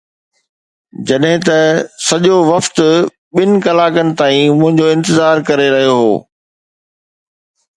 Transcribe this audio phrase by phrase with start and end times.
[1.07, 1.57] جڏهن ته
[2.07, 2.77] سڄو وفد
[3.35, 6.11] ٻن ڪلاڪن تائين منهنجو انتظار ڪري رهيو هو